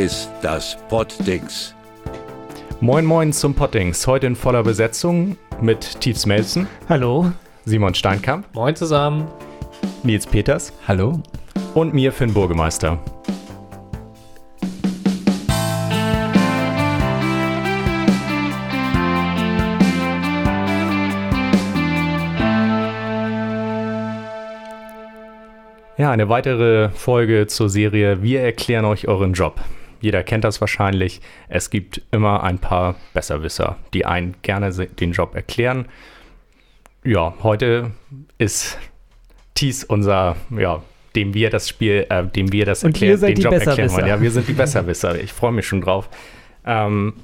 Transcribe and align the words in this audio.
ist 0.00 0.30
das 0.40 0.78
Poddings. 0.88 1.74
Moin 2.80 3.04
Moin 3.04 3.34
zum 3.34 3.54
Pottings. 3.54 4.06
Heute 4.06 4.28
in 4.28 4.34
voller 4.34 4.62
Besetzung 4.62 5.36
mit 5.60 6.00
Tietz 6.00 6.24
Melzen, 6.24 6.66
Hallo. 6.88 7.30
Simon 7.66 7.92
Steinkamp, 7.92 8.46
Moin 8.54 8.74
zusammen. 8.74 9.28
Nils 10.02 10.26
Peters 10.26 10.72
Hallo. 10.88 11.20
und 11.74 11.92
mir 11.92 12.12
Finn 12.12 12.32
Burgemeister. 12.32 12.98
Ja, 25.98 26.10
eine 26.10 26.30
weitere 26.30 26.88
Folge 26.88 27.46
zur 27.48 27.68
Serie 27.68 28.22
Wir 28.22 28.40
erklären 28.40 28.86
euch 28.86 29.06
euren 29.06 29.34
Job. 29.34 29.60
Jeder 30.00 30.22
kennt 30.22 30.44
das 30.44 30.60
wahrscheinlich. 30.60 31.20
Es 31.48 31.70
gibt 31.70 32.02
immer 32.10 32.42
ein 32.42 32.58
paar 32.58 32.96
Besserwisser, 33.14 33.76
die 33.94 34.06
einen 34.06 34.36
gerne 34.42 34.70
den 34.70 35.12
Job 35.12 35.34
erklären. 35.34 35.86
Ja, 37.04 37.34
heute 37.42 37.92
ist 38.38 38.78
Thies 39.54 39.84
unser, 39.84 40.36
ja, 40.50 40.82
dem 41.16 41.34
wir 41.34 41.50
das 41.50 41.68
Spiel, 41.68 42.06
äh, 42.08 42.26
dem 42.26 42.52
wir 42.52 42.66
das 42.66 42.82
erklären, 42.82 43.20
den 43.20 43.36
Job 43.36 43.52
erklären 43.52 43.90
wollen. 43.92 44.06
Ja, 44.06 44.20
wir 44.20 44.30
sind 44.30 44.48
die 44.48 44.52
Besserwisser. 44.52 45.20
Ich 45.20 45.32
freue 45.32 45.52
mich 45.52 45.66
schon 45.66 45.80
drauf. 45.80 46.08
Ähm, 46.64 47.14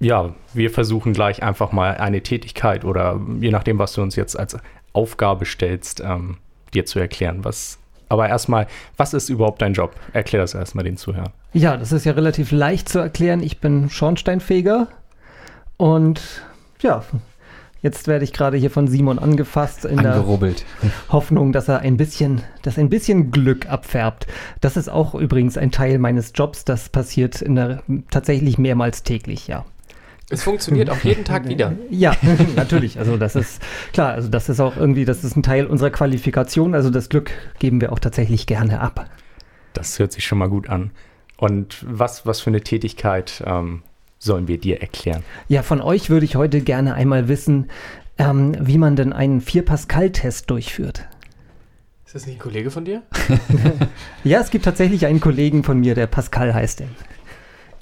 ja, 0.00 0.34
wir 0.52 0.70
versuchen 0.70 1.12
gleich 1.12 1.42
einfach 1.42 1.72
mal 1.72 1.96
eine 1.96 2.22
Tätigkeit 2.22 2.84
oder 2.84 3.20
je 3.40 3.50
nachdem, 3.50 3.78
was 3.78 3.94
du 3.94 4.02
uns 4.02 4.16
jetzt 4.16 4.38
als 4.38 4.56
Aufgabe 4.92 5.46
stellst, 5.46 6.00
ähm, 6.00 6.36
dir 6.74 6.84
zu 6.84 6.98
erklären. 6.98 7.44
Was, 7.44 7.78
aber 8.08 8.28
erstmal, 8.28 8.66
was 8.96 9.14
ist 9.14 9.28
überhaupt 9.28 9.62
dein 9.62 9.72
Job? 9.72 9.94
Erklär 10.12 10.42
das 10.42 10.54
erstmal 10.54 10.84
den 10.84 10.96
Zuhörern. 10.96 11.32
Ja, 11.52 11.76
das 11.76 11.92
ist 11.92 12.04
ja 12.04 12.12
relativ 12.12 12.52
leicht 12.52 12.88
zu 12.88 12.98
erklären. 12.98 13.42
Ich 13.42 13.60
bin 13.60 13.90
Schornsteinfeger 13.90 14.88
und 15.76 16.20
ja, 16.80 17.02
jetzt 17.82 18.08
werde 18.08 18.24
ich 18.24 18.32
gerade 18.32 18.56
hier 18.56 18.70
von 18.70 18.88
Simon 18.88 19.18
angefasst 19.18 19.84
in 19.84 19.98
der. 19.98 20.14
Hoffnung, 21.10 21.52
dass 21.52 21.68
er 21.68 21.80
ein 21.80 21.96
bisschen, 21.96 22.42
dass 22.62 22.78
ein 22.78 22.90
bisschen 22.90 23.30
Glück 23.30 23.68
abfärbt. 23.68 24.26
Das 24.60 24.76
ist 24.76 24.88
auch 24.88 25.14
übrigens 25.14 25.56
ein 25.56 25.70
Teil 25.70 25.98
meines 25.98 26.32
Jobs. 26.34 26.64
Das 26.64 26.88
passiert 26.88 27.42
in 27.42 27.54
der, 27.54 27.82
tatsächlich 28.10 28.58
mehrmals 28.58 29.02
täglich, 29.02 29.46
ja. 29.46 29.64
Es 30.28 30.42
funktioniert 30.42 30.90
auch 30.90 30.98
jeden 31.04 31.24
Tag 31.24 31.48
wieder. 31.48 31.74
Ja, 31.88 32.16
natürlich. 32.56 32.98
Also 32.98 33.16
das 33.16 33.36
ist 33.36 33.62
klar. 33.92 34.12
Also 34.12 34.28
das 34.28 34.48
ist 34.48 34.58
auch 34.60 34.76
irgendwie, 34.76 35.04
das 35.04 35.22
ist 35.22 35.36
ein 35.36 35.42
Teil 35.42 35.66
unserer 35.66 35.90
Qualifikation. 35.90 36.74
Also 36.74 36.90
das 36.90 37.08
Glück 37.08 37.30
geben 37.58 37.80
wir 37.80 37.92
auch 37.92 38.00
tatsächlich 38.00 38.46
gerne 38.46 38.80
ab. 38.80 39.08
Das 39.72 39.98
hört 39.98 40.12
sich 40.12 40.24
schon 40.24 40.38
mal 40.38 40.48
gut 40.48 40.68
an. 40.68 40.90
Und 41.36 41.84
was, 41.86 42.26
was 42.26 42.40
für 42.40 42.50
eine 42.50 42.62
Tätigkeit 42.62 43.42
ähm, 43.46 43.82
sollen 44.18 44.48
wir 44.48 44.58
dir 44.58 44.80
erklären? 44.80 45.22
Ja, 45.48 45.62
von 45.62 45.80
euch 45.80 46.10
würde 46.10 46.24
ich 46.24 46.34
heute 46.34 46.60
gerne 46.60 46.94
einmal 46.94 47.28
wissen, 47.28 47.68
ähm, 48.18 48.56
wie 48.58 48.78
man 48.78 48.96
denn 48.96 49.12
einen 49.12 49.42
4-Pascal-Test 49.42 50.50
durchführt. 50.50 51.06
Ist 52.04 52.14
das 52.14 52.26
nicht 52.26 52.36
ein 52.36 52.40
Kollege 52.40 52.70
von 52.70 52.84
dir? 52.84 53.02
Ja, 54.24 54.40
es 54.40 54.50
gibt 54.50 54.64
tatsächlich 54.64 55.06
einen 55.06 55.20
Kollegen 55.20 55.62
von 55.62 55.78
mir, 55.78 55.94
der 55.94 56.08
Pascal 56.08 56.52
heißt. 56.52 56.80
Den 56.80 56.88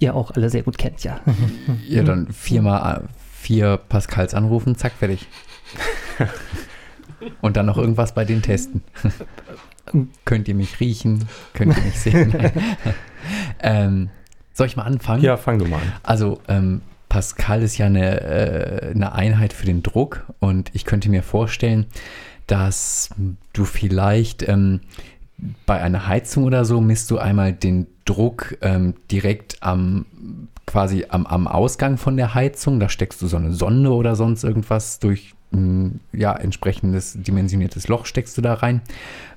ihr 0.05 0.15
auch 0.15 0.31
alle 0.31 0.51
sehr 0.51 0.63
gut 0.63 0.79
kennt, 0.79 1.03
ja. 1.05 1.21
Ja, 1.89 2.03
dann 2.03 2.33
viermal 2.33 3.03
äh, 3.03 3.09
vier 3.41 3.77
Pascals 3.77 4.35
anrufen, 4.35 4.77
zack, 4.77 4.93
fertig. 4.93 5.27
Und 7.41 7.57
dann 7.57 7.67
noch 7.67 7.79
irgendwas 7.79 8.15
bei 8.15 8.25
den 8.25 8.43
testen. 8.43 8.83
Könnt 10.25 10.49
ihr 10.49 10.55
mich 10.55 10.81
riechen? 10.81 11.27
Könnt 11.53 11.77
ihr 11.77 11.83
mich 11.83 11.99
sehen? 11.99 12.35
ähm, 13.61 14.11
soll 14.53 14.67
ich 14.67 14.77
mal 14.77 14.85
anfangen? 14.85 15.23
Ja, 15.23 15.37
fang 15.37 15.59
du 15.59 15.65
mal 15.67 15.77
an. 15.77 15.93
Also 16.03 16.41
ähm, 16.49 16.83
Pascal 17.09 17.63
ist 17.63 17.79
ja 17.79 17.87
eine, 17.87 18.21
äh, 18.21 18.91
eine 18.91 19.13
Einheit 19.13 19.53
für 19.53 19.67
den 19.67 19.83
Druck 19.83 20.25
und 20.41 20.71
ich 20.75 20.85
könnte 20.85 21.11
mir 21.11 21.23
vorstellen, 21.23 21.87
dass 22.47 23.11
du 23.53 23.65
vielleicht 23.65 24.47
ähm, 24.49 24.81
bei 25.67 25.81
einer 25.81 26.07
Heizung 26.07 26.45
oder 26.45 26.65
so 26.65 26.81
misst 26.81 27.11
du 27.11 27.19
einmal 27.19 27.53
den 27.53 27.87
Druck 28.05 28.57
ähm, 28.61 28.95
direkt 29.11 29.63
am 29.63 30.07
quasi 30.67 31.07
am, 31.09 31.27
am 31.27 31.47
Ausgang 31.47 31.99
von 31.99 32.17
der 32.17 32.35
Heizung. 32.35 32.81
Da 32.81 32.89
steckst 32.89 33.21
du 33.21 33.27
so 33.27 33.37
eine 33.37 33.53
Sonde 33.53 33.93
oder 33.93 34.17
sonst 34.17 34.45
irgendwas 34.45 34.99
durch 34.99 35.35
mh, 35.51 35.93
ja 36.13 36.35
entsprechendes 36.35 37.17
dimensioniertes 37.21 37.89
Loch 37.89 38.07
steckst 38.07 38.37
du 38.39 38.43
da 38.43 38.55
rein 38.55 38.81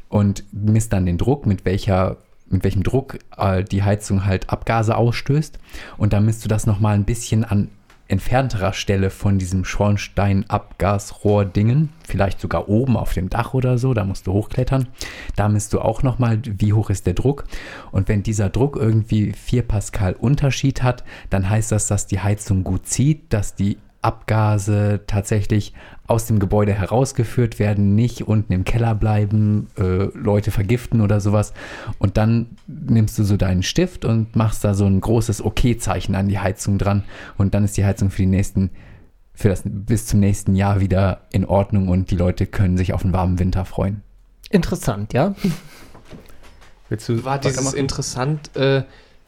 und 0.09 0.43
misst 0.51 0.93
dann 0.93 1.05
den 1.05 1.17
Druck, 1.17 1.45
mit 1.45 1.65
welcher 1.65 2.17
mit 2.49 2.63
welchem 2.63 2.83
Druck 2.83 3.19
äh, 3.37 3.63
die 3.63 3.83
Heizung 3.83 4.25
halt 4.25 4.49
Abgase 4.49 4.95
ausstößt. 4.95 5.59
Und 5.97 6.13
dann 6.13 6.25
misst 6.25 6.45
du 6.45 6.47
das 6.47 6.65
nochmal 6.65 6.95
ein 6.95 7.03
bisschen 7.03 7.43
an 7.43 7.69
entfernterer 8.07 8.73
Stelle 8.73 9.09
von 9.09 9.37
diesem 9.37 9.65
Schornstein-Abgasrohr-Dingen, 9.65 11.89
vielleicht 12.05 12.39
sogar 12.39 12.69
oben 12.69 12.95
auf 12.95 13.13
dem 13.13 13.29
Dach 13.29 13.53
oder 13.53 13.77
so, 13.77 13.93
da 13.93 14.05
musst 14.05 14.27
du 14.27 14.33
hochklettern. 14.33 14.87
Da 15.35 15.49
misst 15.49 15.73
du 15.73 15.81
auch 15.81 16.03
nochmal, 16.03 16.39
wie 16.43 16.71
hoch 16.73 16.89
ist 16.89 17.05
der 17.05 17.15
Druck. 17.15 17.43
Und 17.91 18.07
wenn 18.07 18.23
dieser 18.23 18.49
Druck 18.49 18.77
irgendwie 18.77 19.33
4 19.33 19.63
Pascal 19.63 20.13
Unterschied 20.13 20.83
hat, 20.83 21.03
dann 21.29 21.49
heißt 21.49 21.71
das, 21.71 21.87
dass 21.87 22.07
die 22.07 22.19
Heizung 22.19 22.63
gut 22.63 22.87
zieht, 22.87 23.33
dass 23.33 23.55
die 23.55 23.77
Abgase 24.07 25.01
tatsächlich 25.05 25.73
aus 26.07 26.25
dem 26.25 26.39
Gebäude 26.39 26.73
herausgeführt 26.73 27.59
werden, 27.59 27.93
nicht 27.93 28.25
unten 28.25 28.53
im 28.53 28.63
Keller 28.63 28.95
bleiben, 28.95 29.67
äh, 29.77 30.05
Leute 30.17 30.51
vergiften 30.51 31.01
oder 31.01 31.19
sowas. 31.19 31.53
Und 31.99 32.15
dann 32.15 32.47
nimmst 32.67 33.19
du 33.19 33.25
so 33.25 33.35
deinen 33.35 33.63
Stift 33.63 34.05
und 34.05 34.33
machst 34.33 34.63
da 34.63 34.73
so 34.73 34.85
ein 34.85 35.01
großes 35.01 35.43
OK-Zeichen 35.43 36.15
an 36.15 36.29
die 36.29 36.39
Heizung 36.39 36.77
dran. 36.77 37.03
Und 37.37 37.53
dann 37.53 37.65
ist 37.65 37.75
die 37.75 37.83
Heizung 37.83 38.09
für 38.09 38.21
die 38.21 38.27
nächsten, 38.27 38.69
für 39.33 39.49
das 39.49 39.63
bis 39.65 40.05
zum 40.05 40.21
nächsten 40.21 40.55
Jahr 40.55 40.79
wieder 40.79 41.23
in 41.33 41.43
Ordnung 41.43 41.89
und 41.89 42.09
die 42.09 42.15
Leute 42.15 42.45
können 42.45 42.77
sich 42.77 42.93
auf 42.93 43.03
einen 43.03 43.11
warmen 43.11 43.39
Winter 43.39 43.65
freuen. 43.65 44.01
Interessant, 44.49 45.11
ja. 45.11 45.35
Willst 46.87 47.09
du 47.09 47.25
War 47.25 47.37
dieses 47.37 47.73
interessant? 47.73 48.55
Äh, 48.55 48.83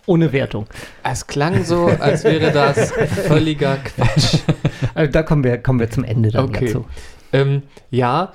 Ohne 0.09 0.31
Wertung. 0.33 0.65
es 1.03 1.27
klang 1.27 1.63
so, 1.63 1.85
als 1.85 2.23
wäre 2.23 2.51
das 2.51 2.91
völliger 3.27 3.77
Quatsch. 3.77 4.39
Also 4.95 5.11
da 5.11 5.23
kommen 5.23 5.43
wir, 5.43 5.57
kommen 5.59 5.79
wir 5.79 5.91
zum 5.91 6.03
Ende 6.03 6.31
dann 6.31 6.45
Okay. 6.45 6.65
dazu. 6.65 6.85
Ähm, 7.31 7.61
ja, 7.91 8.33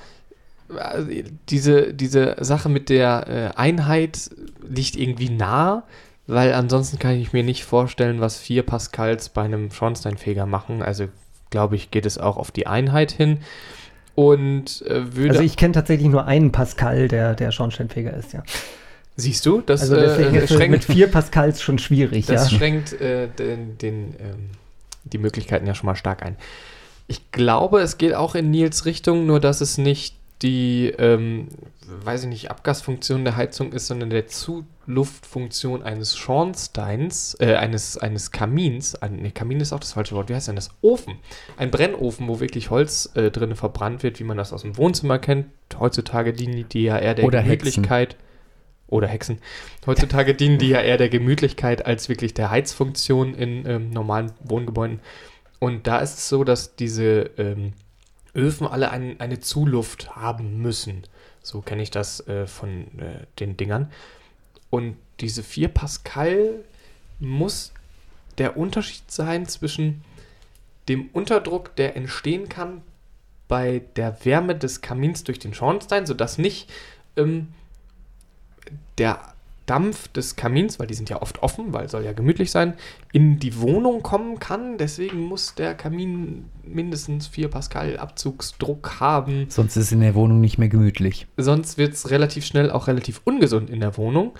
also 0.79 1.11
diese, 1.49 1.93
diese 1.93 2.37
Sache 2.39 2.69
mit 2.69 2.89
der 2.91 3.53
äh, 3.57 3.59
Einheit 3.59 4.31
liegt 4.67 4.95
irgendwie 4.95 5.31
nah, 5.31 5.83
weil 6.27 6.53
ansonsten 6.55 6.99
kann 6.99 7.17
ich 7.17 7.33
mir 7.33 7.43
nicht 7.43 7.65
vorstellen, 7.65 8.21
was 8.21 8.39
4 8.39 8.63
Pascals 8.63 9.31
bei 9.31 9.43
einem 9.43 9.71
Schornsteinfeger 9.73 10.47
machen. 10.47 10.81
Also 10.81 11.09
glaube 11.51 11.75
ich, 11.77 11.91
geht 11.91 12.07
es 12.07 12.19
auch 12.19 12.37
auf 12.37 12.51
die 12.51 12.67
Einheit 12.69 13.11
hin. 13.11 13.39
Und 14.15 14.83
äh, 14.87 15.17
würde. 15.17 15.31
Also 15.31 15.43
ich 15.43 15.57
kenne 15.57 15.73
tatsächlich 15.73 16.09
nur 16.09 16.27
einen 16.27 16.53
Pascal, 16.53 17.09
der, 17.09 17.35
der 17.35 17.51
Schornsteinfeger 17.51 18.15
ist, 18.15 18.33
ja. 18.33 18.43
Siehst 19.17 19.47
du, 19.47 19.61
das, 19.61 19.83
Also 19.83 19.97
deswegen 19.97 20.35
äh, 20.35 20.39
ist 20.39 20.51
es 20.51 20.59
mit 20.59 20.59
schränkt, 20.59 20.85
vier 20.85 21.07
Pascals 21.09 21.63
schon 21.63 21.79
schwierig, 21.79 22.27
das 22.27 22.51
ja. 22.51 22.59
schränkt 22.59 22.93
äh, 23.01 23.29
den, 23.29 23.79
den, 23.79 24.15
ähm, 24.19 24.51
die 25.05 25.19
Möglichkeiten 25.19 25.67
ja 25.67 25.75
schon 25.75 25.87
mal 25.87 25.97
stark 25.97 26.23
ein. 26.23 26.37
Ich 27.07 27.31
glaube, 27.33 27.81
es 27.81 27.99
geht 27.99 28.15
auch 28.15 28.35
in 28.35 28.51
Nils 28.51 28.87
Richtung, 28.87 29.27
nur 29.27 29.41
dass 29.41 29.61
es 29.61 29.79
nicht 29.79 30.17
die, 30.43 30.93
ähm, 30.99 31.49
weiß 32.05 32.25
ich 32.25 32.29
nicht, 32.29 32.51
Abgasfunktion 32.51 33.25
der 33.25 33.37
Heizung 33.37 33.73
ist, 33.73 33.87
sondern 33.87 34.11
der 34.11 34.27
Zuluftfunktion 34.27 35.83
eines 35.83 36.17
Schornsteins, 36.17 37.37
äh, 37.41 37.55
eines, 37.55 37.99
eines 37.99 38.31
Kamins. 38.31 38.95
Ein, 38.97 39.17
nee, 39.17 39.31
Kamin 39.31 39.61
ist 39.61 39.73
auch 39.73 39.81
das 39.81 39.93
falsche 39.93 40.15
Wort. 40.15 40.29
Wie 40.29 40.35
heißt 40.35 40.49
denn 40.49 40.57
das? 40.57 40.71
Ofen. 40.83 41.15
Ein 41.57 41.71
Brennofen, 41.71 42.29
wo 42.29 42.41
wirklich 42.41 42.71
Holz 42.71 43.11
äh, 43.15 43.31
drin 43.31 43.55
verbrannt 43.55 44.03
wird, 44.03 44.19
wie 44.19 44.25
man 44.25 44.37
das 44.37 44.53
aus 44.53 44.63
dem 44.63 44.77
Wohnzimmer 44.77 45.19
kennt. 45.19 45.47
Heutzutage 45.79 46.33
dienen 46.33 46.67
die 46.69 46.83
ja 46.85 46.99
eher 46.99 47.15
der 47.15 47.25
Oder 47.25 47.41
Hexen. 47.41 47.87
Oder 48.87 49.09
Hexen. 49.09 49.39
Heutzutage 49.87 50.35
dienen 50.35 50.59
die 50.59 50.69
ja 50.69 50.81
eher 50.81 50.99
der 50.99 51.09
Gemütlichkeit 51.09 51.87
als 51.87 52.09
wirklich 52.09 52.35
der 52.35 52.51
Heizfunktion 52.51 53.35
in 53.35 53.67
ähm, 53.67 53.91
normalen 53.91 54.33
Wohngebäuden. 54.45 55.01
Und 55.59 55.87
da 55.87 55.99
ist 55.99 56.19
es 56.19 56.29
so, 56.29 56.45
dass 56.45 56.77
diese 56.77 57.31
ähm, 57.39 57.73
Öfen 58.35 58.67
alle 58.67 58.91
ein, 58.91 59.19
eine 59.21 59.41
Zuluft 59.41 60.15
haben 60.17 60.61
müssen. 60.61 61.05
So 61.43 61.61
kenne 61.61 61.83
ich 61.83 61.91
das 61.91 62.27
äh, 62.29 62.47
von 62.47 62.87
äh, 62.99 63.27
den 63.39 63.57
Dingern. 63.57 63.91
Und 64.71 64.97
diese 65.21 65.43
4 65.43 65.69
Pascal 65.69 66.65
muss 67.21 67.73
der 68.39 68.57
Unterschied 68.57 69.11
sein 69.11 69.47
zwischen 69.47 70.03
dem 70.89 71.09
Unterdruck, 71.13 71.77
der 71.77 71.97
entstehen 71.97 72.49
kann 72.49 72.83
bei 73.49 73.83
der 73.97 74.25
Wärme 74.25 74.57
des 74.57 74.81
Kamins 74.81 75.25
durch 75.25 75.39
den 75.39 75.55
Schornstein, 75.55 76.07
sodass 76.07 76.39
nicht 76.39 76.71
ähm, 77.17 77.49
der 78.99 79.21
Dampf 79.67 80.09
des 80.09 80.37
Kamins, 80.37 80.79
weil 80.79 80.87
die 80.87 80.95
sind 80.95 81.09
ja 81.09 81.23
oft 81.23 81.43
offen, 81.43 81.73
weil 81.73 81.89
soll 81.89 82.05
ja 82.05 82.13
gemütlich 82.13 82.51
sein, 82.51 82.75
in 83.13 83.39
die 83.39 83.59
Wohnung 83.61 84.03
kommen 84.03 84.39
kann. 84.39 84.77
Deswegen 84.77 85.21
muss 85.21 85.55
der 85.55 85.75
Kamin 85.75 86.51
mindestens 86.63 87.29
4 87.29 87.49
Pascal 87.49 87.97
Abzugsdruck 87.97 89.01
haben. 89.01 89.47
Sonst 89.49 89.77
ist 89.77 89.87
es 89.87 89.93
in 89.93 90.01
der 90.01 90.15
Wohnung 90.15 90.41
nicht 90.43 90.59
mehr 90.59 90.69
gemütlich. 90.69 91.27
Sonst 91.39 91.79
wird 91.79 91.95
es 91.95 92.11
relativ 92.11 92.45
schnell 92.45 92.71
auch 92.71 92.89
relativ 92.89 93.23
ungesund 93.25 93.71
in 93.71 93.81
der 93.81 93.97
Wohnung. 93.97 94.33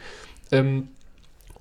Ähm, 0.53 0.89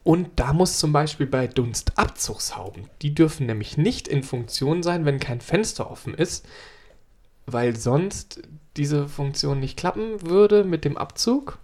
Und 0.03 0.27
da 0.35 0.51
muss 0.51 0.79
zum 0.79 0.91
Beispiel 0.91 1.27
bei 1.27 1.47
Dunstabzugshauben, 1.47 2.89
die 3.01 3.15
dürfen 3.15 3.45
nämlich 3.45 3.77
nicht 3.77 4.09
in 4.09 4.23
Funktion 4.23 4.83
sein, 4.83 5.05
wenn 5.05 5.21
kein 5.21 5.39
Fenster 5.39 5.89
offen 5.89 6.13
ist, 6.13 6.45
weil 7.45 7.77
sonst 7.77 8.41
diese 8.75 9.07
Funktion 9.07 9.61
nicht 9.61 9.77
klappen 9.77 10.21
würde 10.27 10.65
mit 10.65 10.83
dem 10.83 10.97
Abzug. 10.97 11.59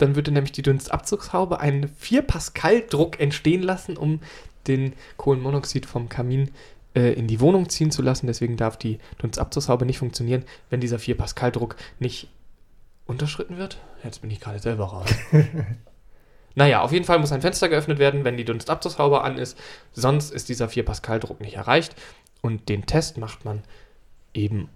Dann 0.00 0.16
würde 0.16 0.32
nämlich 0.32 0.52
die 0.52 0.62
Dunstabzugshaube 0.62 1.60
einen 1.60 1.88
4 1.88 2.22
Pascal 2.22 2.82
Druck 2.88 3.20
entstehen 3.20 3.62
lassen, 3.62 3.98
um 3.98 4.20
den 4.66 4.94
Kohlenmonoxid 5.18 5.84
vom 5.84 6.08
Kamin 6.08 6.50
äh, 6.94 7.12
in 7.12 7.26
die 7.26 7.38
Wohnung 7.38 7.68
ziehen 7.68 7.90
zu 7.90 8.00
lassen. 8.00 8.26
Deswegen 8.26 8.56
darf 8.56 8.78
die 8.78 8.98
Dunstabzugshaube 9.18 9.84
nicht 9.84 9.98
funktionieren, 9.98 10.44
wenn 10.70 10.80
dieser 10.80 10.98
4 10.98 11.18
Pascal 11.18 11.52
Druck 11.52 11.76
nicht 11.98 12.28
unterschritten 13.06 13.58
wird. 13.58 13.76
Jetzt 14.02 14.22
bin 14.22 14.30
ich 14.30 14.40
gerade 14.40 14.58
selber 14.58 14.86
raus. 14.86 15.10
naja, 16.54 16.80
auf 16.80 16.92
jeden 16.92 17.04
Fall 17.04 17.18
muss 17.18 17.32
ein 17.32 17.42
Fenster 17.42 17.68
geöffnet 17.68 17.98
werden, 17.98 18.24
wenn 18.24 18.38
die 18.38 18.46
Dunstabzugshaube 18.46 19.20
an 19.20 19.36
ist. 19.36 19.58
Sonst 19.92 20.32
ist 20.32 20.48
dieser 20.48 20.70
4 20.70 20.86
Pascal 20.86 21.20
Druck 21.20 21.42
nicht 21.42 21.56
erreicht. 21.56 21.94
Und 22.40 22.70
den 22.70 22.86
Test 22.86 23.18
macht 23.18 23.44
man 23.44 23.62
eben, 24.32 24.70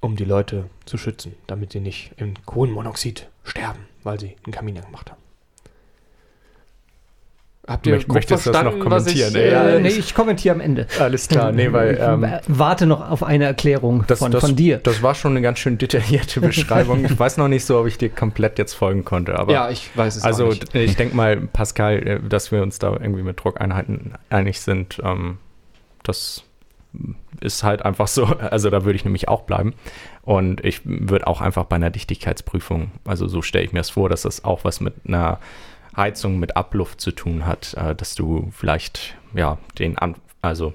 um 0.00 0.16
die 0.16 0.24
Leute 0.24 0.64
zu 0.86 0.96
schützen, 0.98 1.34
damit 1.46 1.72
sie 1.72 1.80
nicht 1.80 2.12
im 2.16 2.34
Kohlenmonoxid 2.46 3.28
sterben, 3.44 3.80
weil 4.02 4.18
sie 4.18 4.36
einen 4.44 4.52
Kamin 4.52 4.78
angemacht 4.78 5.10
haben. 5.10 5.20
Habt 7.68 7.86
ihr 7.86 7.94
Möcht- 7.96 8.08
möchtest 8.12 8.46
du 8.46 8.50
das 8.52 8.64
noch 8.64 8.72
was 8.90 9.06
ich, 9.06 9.20
kommentieren? 9.22 9.34
äh, 9.36 9.76
Äh, 9.76 9.80
nee, 9.80 9.88
ich 9.90 10.14
kommentiere 10.14 10.54
am 10.54 10.60
Ende. 10.60 10.86
Alles 10.98 11.28
klar, 11.28 11.52
nee, 11.52 11.70
weil 11.72 11.94
Ich 11.94 12.00
ähm, 12.00 12.26
warte 12.48 12.86
noch 12.86 13.08
auf 13.10 13.22
eine 13.22 13.44
Erklärung 13.44 14.02
das, 14.08 14.18
von, 14.18 14.32
das, 14.32 14.40
von 14.40 14.56
dir. 14.56 14.78
das 14.78 15.02
war 15.02 15.14
schon 15.14 15.32
eine 15.32 15.42
ganz 15.42 15.58
schön 15.60 15.76
detaillierte 15.78 16.40
Beschreibung. 16.40 17.04
ich 17.04 17.16
weiß 17.16 17.36
noch 17.36 17.46
nicht 17.48 17.64
so, 17.64 17.78
ob 17.78 17.86
ich 17.86 17.96
dir 17.98 18.08
komplett 18.08 18.58
jetzt 18.58 18.72
folgen 18.72 19.04
konnte, 19.04 19.38
aber 19.38 19.52
ja, 19.52 19.70
ich 19.70 19.90
weiß 19.96 20.16
es 20.16 20.24
also 20.24 20.48
nicht. 20.48 20.72
d- 20.74 20.82
ich 20.82 20.96
denke 20.96 21.14
mal, 21.14 21.36
Pascal, 21.36 21.98
äh, 22.08 22.20
dass 22.20 22.50
wir 22.50 22.62
uns 22.62 22.78
da 22.80 22.92
irgendwie 22.92 23.22
mit 23.22 23.38
Druckeinheiten 23.44 24.14
einig 24.30 24.60
sind, 24.62 24.98
ähm, 25.04 25.36
das 26.02 26.42
ist 27.40 27.62
halt 27.62 27.84
einfach 27.84 28.08
so. 28.08 28.26
Also 28.50 28.70
da 28.70 28.84
würde 28.84 28.96
ich 28.96 29.04
nämlich 29.04 29.28
auch 29.28 29.42
bleiben. 29.42 29.74
Und 30.22 30.64
ich 30.64 30.82
würde 30.84 31.26
auch 31.26 31.40
einfach 31.40 31.64
bei 31.64 31.76
einer 31.76 31.90
Dichtigkeitsprüfung, 31.90 32.90
also 33.04 33.26
so 33.26 33.42
stelle 33.42 33.64
ich 33.64 33.72
mir 33.72 33.80
es 33.80 33.90
vor, 33.90 34.08
dass 34.08 34.22
das 34.22 34.44
auch 34.44 34.64
was 34.64 34.80
mit 34.80 34.94
einer 35.06 35.38
Heizung 35.96 36.38
mit 36.38 36.56
Abluft 36.56 37.00
zu 37.00 37.12
tun 37.12 37.46
hat, 37.46 37.74
äh, 37.74 37.94
dass 37.94 38.14
du 38.14 38.50
vielleicht 38.52 39.16
ja 39.34 39.58
den 39.78 39.96
also 40.42 40.72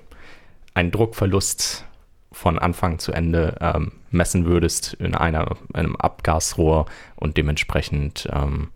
einen 0.73 0.91
Druckverlust 0.91 1.85
von 2.31 2.59
Anfang 2.59 2.99
zu 2.99 3.13
Ende 3.13 3.55
ähm, 3.61 3.93
messen 4.11 4.45
würdest 4.45 4.93
in 4.95 5.15
einer, 5.15 5.55
einem 5.73 5.95
Abgasrohr 5.95 6.85
und 7.15 7.37
dementsprechend 7.37 8.27
ähm, 8.31 8.69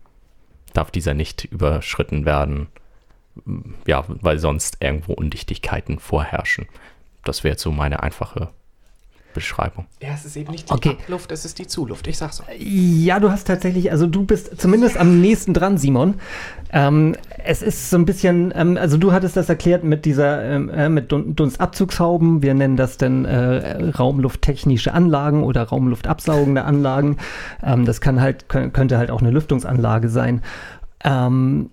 darf 0.72 0.90
dieser 0.90 1.14
nicht 1.14 1.44
überschritten 1.44 2.24
werden, 2.24 2.68
ja, 3.86 4.04
weil 4.06 4.38
sonst 4.38 4.78
irgendwo 4.80 5.12
Undichtigkeiten 5.12 5.98
vorherrschen. 5.98 6.68
Das 7.24 7.44
wäre 7.44 7.52
jetzt 7.52 7.62
so 7.62 7.70
meine 7.70 8.02
einfache 8.02 8.48
Beschreibung. 9.32 9.86
Ja, 10.02 10.08
es 10.12 10.24
ist 10.24 10.36
eben 10.36 10.50
nicht 10.50 10.68
die 10.68 10.72
Okay. 10.72 10.96
Abluft, 11.00 11.30
es 11.30 11.44
ist 11.44 11.60
die 11.60 11.66
Zuluft. 11.68 12.08
Ich 12.08 12.18
sag's 12.18 12.38
so. 12.38 12.44
Ja, 12.58 13.20
du 13.20 13.30
hast 13.30 13.44
tatsächlich, 13.46 13.92
also 13.92 14.08
du 14.08 14.24
bist 14.24 14.60
zumindest 14.60 14.96
am 14.96 15.20
nächsten 15.20 15.54
dran, 15.54 15.78
Simon. 15.78 16.14
Ähm, 16.72 17.14
es 17.44 17.62
ist 17.62 17.90
so 17.90 17.96
ein 17.96 18.04
bisschen, 18.06 18.52
ähm, 18.56 18.76
also 18.76 18.96
du 18.96 19.12
hattest 19.12 19.36
das 19.36 19.48
erklärt 19.48 19.84
mit 19.84 20.04
dieser, 20.04 20.42
ähm, 20.42 20.68
äh, 20.70 20.88
mit 20.88 21.12
Dun 21.12 21.36
Dunstabzugshauben. 21.36 22.42
Wir 22.42 22.54
nennen 22.54 22.76
das 22.76 22.96
dann 22.96 23.24
äh, 23.24 23.90
raumlufttechnische 23.90 24.92
Anlagen 24.94 25.44
oder 25.44 25.62
raumluftabsaugende 25.62 26.64
Anlagen. 26.64 27.18
Ähm, 27.62 27.84
das 27.84 28.00
kann 28.00 28.20
halt, 28.20 28.46
kö- 28.48 28.70
könnte 28.70 28.98
halt 28.98 29.12
auch 29.12 29.20
eine 29.20 29.30
Lüftungsanlage 29.30 30.08
sein. 30.08 30.42
Ähm, 31.04 31.70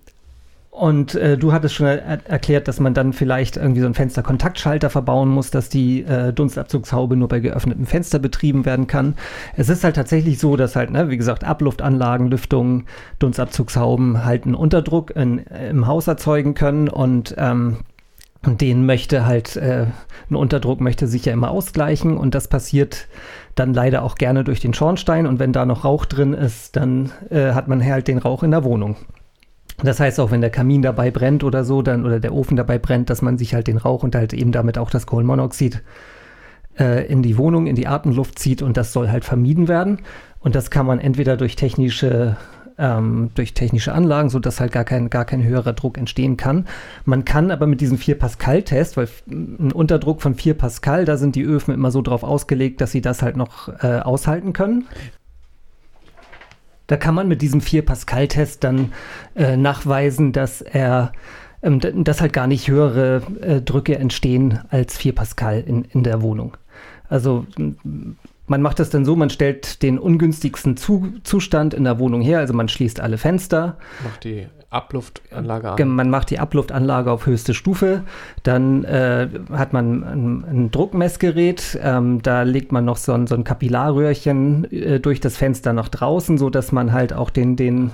und 0.78 1.16
äh, 1.16 1.38
du 1.38 1.54
hattest 1.54 1.76
schon 1.76 1.88
er 1.88 2.20
erklärt, 2.26 2.68
dass 2.68 2.80
man 2.80 2.94
dann 2.94 3.12
vielleicht 3.12 3.58
irgendwie 3.58 3.82
so 3.82 3.88
einen 3.88 3.96
Fensterkontaktschalter 3.96 4.90
verbauen 4.90 5.30
muss, 5.30 5.50
dass 5.50 5.70
die 5.70 6.04
äh, 6.04 6.32
Dunstabzugshaube 6.32 7.16
nur 7.16 7.28
bei 7.28 7.40
geöffnetem 7.40 7.88
Fenster 7.88 8.20
betrieben 8.20 8.66
werden 8.66 8.86
kann. 8.86 9.16
Es 9.56 9.70
ist 9.70 9.84
halt 9.84 9.96
tatsächlich 9.96 10.38
so, 10.38 10.56
dass 10.56 10.76
halt, 10.76 10.92
ne, 10.92 11.10
wie 11.10 11.18
gesagt, 11.18 11.44
Abluftanlagen, 11.44 12.28
Lüftungen, 12.28 12.86
Dunstabzugshauben 13.18 14.24
halt 14.24 14.46
einen 14.46 14.54
Unterdruck 14.54 15.16
in, 15.16 15.40
im 15.40 15.88
Haus 15.88 16.08
erzeugen 16.08 16.54
können 16.54 16.90
und 16.90 17.34
ähm, 17.38 17.78
und 18.46 18.62
den 18.62 18.86
möchte 18.86 19.26
halt, 19.26 19.56
äh, 19.56 19.88
ein 20.30 20.36
Unterdruck 20.36 20.80
möchte 20.80 21.08
sich 21.08 21.26
ja 21.26 21.34
immer 21.34 21.50
ausgleichen 21.50 22.18
und 22.18 22.36
das 22.36 22.48
passiert 22.48 23.08
dann 23.56 23.74
leider 23.74 24.04
auch 24.04 24.16
gerne 24.16 24.44
durch 24.44 24.60
den 24.60 24.76
Schornstein 24.76 25.26
und 25.26 25.40
wenn 25.40 25.54
da 25.54 25.66
noch 25.66 25.84
Rauch 25.84 26.06
drin 26.06 26.34
ist, 26.34 26.76
dann 26.76 27.12
äh, 27.32 27.54
hat 27.54 27.68
man 27.68 27.84
halt 27.84 28.08
den 28.08 28.20
Rauch 28.20 28.44
in 28.44 28.52
der 28.52 28.64
Wohnung. 28.64 28.96
Das 29.84 30.00
heißt 30.00 30.20
auch, 30.20 30.32
wenn 30.32 30.42
der 30.42 30.50
Kamin 30.50 30.82
dabei 30.82 31.12
brennt 31.12 31.44
oder 31.44 31.64
so, 31.64 31.82
dann 31.82 32.06
oder 32.06 32.20
der 32.20 32.34
Ofen 32.34 32.58
dabei 32.58 32.80
brennt, 32.80 33.10
dass 33.10 33.22
man 33.22 33.38
sich 33.38 33.54
halt 33.54 33.68
den 33.68 33.78
Rauch 33.78 34.04
und 34.04 34.16
halt 34.16 34.34
eben 34.34 34.52
damit 34.52 34.78
auch 34.78 34.90
das 34.90 35.06
Kohlenmonoxid 35.06 35.84
äh, 36.80 37.06
in 37.08 37.22
die 37.22 37.38
Wohnung, 37.38 37.68
in 37.68 37.76
die 37.76 37.88
Atemluft 37.88 38.40
zieht 38.40 38.62
und 38.62 38.76
das 38.78 38.92
soll 38.94 39.10
halt 39.10 39.24
vermieden 39.24 39.68
werden. 39.68 40.00
Und 40.40 40.56
das 40.56 40.72
kann 40.72 40.86
man 40.86 41.00
entweder 41.00 41.38
durch 41.38 41.56
technische 41.56 42.38
ähm, 42.80 43.32
durch 43.34 43.56
technische 43.56 43.92
Anlagen, 43.92 44.30
sodass 44.30 44.60
halt 44.60 44.72
gar 44.72 44.84
kein, 44.84 45.10
gar 45.10 45.26
kein 45.26 45.44
höherer 45.44 45.74
Druck 45.74 45.98
entstehen 45.98 46.38
kann. 46.38 46.68
Man 47.06 47.26
kann 47.26 47.50
aber 47.50 47.66
mit 47.66 47.82
diesem 47.82 47.98
4-Pascal-Test, 47.98 48.98
weil 48.98 49.06
f- 49.06 49.24
ein 49.28 49.72
Unterdruck 49.72 50.22
von 50.22 50.36
4 50.36 50.54
Pascal, 50.54 51.04
da 51.04 51.18
sind 51.18 51.36
die 51.36 51.42
Öfen 51.42 51.74
immer 51.74 51.90
so 51.90 52.04
drauf 52.04 52.22
ausgelegt, 52.24 52.80
dass 52.80 52.92
sie 52.92 53.02
das 53.02 53.24
halt 53.24 53.36
noch 53.36 53.70
äh, 53.84 53.98
aushalten 54.02 54.54
können. 54.54 54.86
Da 56.88 56.98
kann 56.98 57.16
man 57.16 57.28
mit 57.28 57.42
diesem 57.42 57.62
4-Pascal-Test 57.62 58.64
dann 58.64 58.94
äh, 59.36 59.58
nachweisen, 59.58 60.32
dass 60.32 60.62
er 60.62 61.12
ähm, 61.62 61.80
dass 61.80 62.22
halt 62.22 62.34
gar 62.34 62.48
nicht 62.48 62.70
höhere 62.70 63.22
äh, 63.42 63.62
Drücke 63.62 63.98
entstehen 63.98 64.60
als 64.70 64.98
4 64.98 65.16
Pascal 65.16 65.62
in, 65.62 65.86
in 65.86 66.04
der 66.04 66.22
Wohnung. 66.22 66.56
Also 67.10 67.46
man 68.48 68.62
macht 68.62 68.80
das 68.80 68.90
dann 68.90 69.06
so, 69.06 69.16
man 69.16 69.30
stellt 69.30 69.82
den 69.82 70.00
ungünstigsten 70.00 70.78
Zu 70.78 71.14
Zustand 71.24 71.74
in 71.74 71.84
der 71.84 72.00
Wohnung 72.00 72.22
her, 72.22 72.40
also 72.40 72.54
man 72.54 72.70
schließt 72.70 73.00
alle 73.00 73.18
Fenster, 73.18 73.78
Macht 74.04 74.24
die 74.24 74.48
Abluftanlage 74.70 75.76
Ge- 75.76 75.86
an. 75.86 75.96
Man 75.96 76.10
macht 76.10 76.30
die 76.30 76.40
Abluftanlage 76.40 77.12
auf 77.12 77.26
höchste 77.26 77.54
Stufe, 77.54 78.04
dann 78.44 78.84
äh, 78.84 79.30
hat 79.52 79.72
man 79.74 80.04
ein, 80.04 80.44
ein 80.44 80.72
Druckmessgerät, 80.72 81.80
ähm, 81.82 82.22
da 82.22 82.44
legt 82.44 82.72
man 82.72 82.84
noch 82.84 82.98
so 82.98 83.14
ein, 83.14 83.28
so 83.28 83.36
ein 83.36 83.44
Kapillarröhrchen 83.44 84.72
äh, 84.72 85.00
durch 85.00 85.20
das 85.22 85.38
Fenster 85.38 85.74
nach 85.74 85.90
draußen, 85.90 86.38
so 86.38 86.50
dass 86.50 86.72
man 86.72 86.92
halt 86.92 87.14
auch 87.14 87.30
den, 87.30 87.56
den 87.56 87.92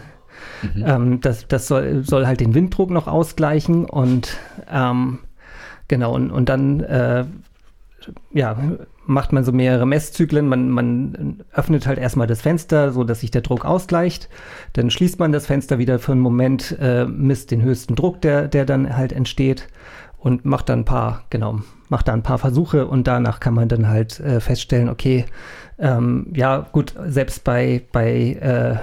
ähm, 0.84 1.22
das, 1.22 1.48
das 1.48 1.68
soll, 1.68 2.04
soll 2.04 2.26
halt 2.26 2.40
den 2.40 2.56
Winddruck 2.56 2.90
noch 2.90 3.08
ausgleichen 3.08 3.86
und 3.86 4.36
ähm, 4.72 5.20
genau, 5.88 6.14
und, 6.16 6.32
und 6.32 6.50
dann 6.50 6.80
äh, 6.82 7.26
ja, 8.34 8.58
macht 9.06 9.34
man 9.34 9.44
so 9.44 9.52
mehrere 9.52 9.86
Messzyklen. 9.86 10.48
Man, 10.48 10.70
man 10.70 11.44
öffnet 11.52 11.88
halt 11.88 12.00
erstmal 12.00 12.28
das 12.28 12.42
Fenster, 12.42 12.92
so 12.92 13.04
dass 13.04 13.20
sich 13.22 13.32
der 13.32 13.42
Druck 13.42 13.66
ausgleicht. 13.66 14.30
Dann 14.74 14.90
schließt 14.90 15.20
man 15.20 15.32
das 15.32 15.46
Fenster 15.46 15.78
wieder 15.78 16.00
für 16.00 16.14
einen 16.14 16.22
Moment, 16.22 16.78
äh, 16.80 17.06
misst 17.06 17.52
den 17.52 17.62
höchsten 17.62 17.96
Druck, 17.96 18.22
der, 18.22 18.48
der 18.48 18.66
dann 18.66 18.96
halt 18.96 19.14
entsteht 19.14 19.68
und 20.18 20.46
macht 20.46 20.70
dann 20.70 20.80
ein 20.80 20.86
paar, 20.86 21.26
genau, 21.30 21.60
macht 21.90 22.08
da 22.08 22.14
ein 22.14 22.24
paar 22.24 22.38
Versuche 22.38 22.88
und 22.88 23.08
danach 23.08 23.40
kann 23.40 23.54
man 23.54 23.68
dann 23.68 23.90
halt 23.90 24.20
äh, 24.22 24.40
feststellen, 24.40 24.90
okay, 24.90 25.26
ähm, 25.78 26.28
ja, 26.34 26.66
gut, 26.72 26.96
selbst 27.08 27.44
bei, 27.44 27.84
bei 27.92 28.38
äh, 28.40 28.78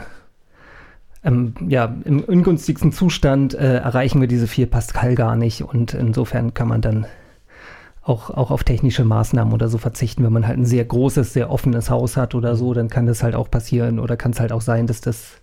ähm, 1.27 1.55
ja, 1.67 1.95
im 2.05 2.21
ungünstigsten 2.25 2.93
Zustand 2.93 3.55
äh, 3.55 3.79
erreichen 3.79 4.21
wir 4.21 4.29
diese 4.29 4.47
4 4.47 4.67
Pascal 4.67 5.15
gar 5.15 5.37
nicht 5.37 5.63
und 5.63 5.95
insofern 5.95 6.55
kann 6.55 6.69
man 6.69 6.83
dann 6.83 7.07
auch, 8.11 8.31
auch 8.31 8.51
auf 8.51 8.65
technische 8.65 9.05
Maßnahmen 9.05 9.55
oder 9.55 9.69
so 9.69 9.79
verzichten. 9.79 10.25
Wenn 10.25 10.33
man 10.33 10.47
halt 10.47 10.59
ein 10.59 10.67
sehr 10.67 10.85
großes, 10.85 11.33
sehr 11.33 11.51
offenes 11.51 11.89
Haus 11.89 12.17
hat 12.17 12.35
oder 12.35 12.57
so, 12.57 12.75
dann 12.75 12.89
kann 12.91 13.07
das 13.07 13.23
halt 13.23 13.35
auch 13.35 13.51
passieren 13.51 13.99
oder 14.01 14.17
kann 14.17 14.33
es 14.33 14.41
halt 14.41 14.53
auch 14.53 14.61
sein, 14.61 14.87
dass 14.87 15.01
das 15.01 15.41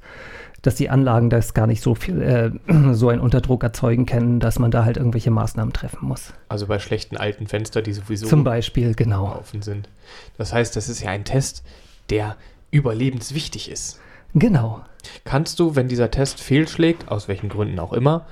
dass 0.64 0.74
die 0.74 0.90
Anlagen 0.90 1.30
das 1.30 1.54
gar 1.54 1.68
nicht 1.68 1.82
so 1.82 1.94
viel, 1.94 2.22
äh, 2.22 2.52
so 2.94 3.10
einen 3.10 3.22
Unterdruck 3.22 3.64
erzeugen 3.64 4.06
können, 4.06 4.40
dass 4.40 4.60
man 4.60 4.72
da 4.72 4.84
halt 4.84 4.98
irgendwelche 4.98 5.32
Maßnahmen 5.32 5.72
treffen 5.72 6.06
muss. 6.08 6.34
Also 6.50 6.66
bei 6.66 6.80
schlechten 6.80 7.16
alten 7.16 7.48
Fenstern, 7.48 7.84
die 7.84 7.94
sowieso 7.94 8.26
Zum 8.26 8.44
Beispiel, 8.44 8.96
genau. 8.96 9.38
offen 9.40 9.62
sind. 9.62 9.88
Das 10.38 10.54
heißt, 10.54 10.76
das 10.76 10.90
ist 10.90 11.02
ja 11.02 11.12
ein 11.12 11.24
Test, 11.24 11.64
der 12.10 12.36
überlebenswichtig 12.72 13.70
ist. 13.72 14.00
Genau. 14.34 14.82
Kannst 15.24 15.60
du, 15.60 15.76
wenn 15.76 15.88
dieser 15.88 16.12
Test 16.12 16.42
fehlschlägt, 16.42 17.08
aus 17.10 17.28
welchen 17.28 17.50
Gründen 17.50 17.80
auch 17.80 17.94
immer, 17.94 18.26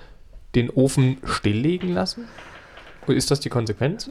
den 0.56 0.70
Ofen 0.72 1.18
stilllegen 1.24 1.94
lassen? 1.94 2.25
Ist 3.08 3.32
das 3.32 3.40
die 3.40 3.50
Konsequenz? 3.50 4.10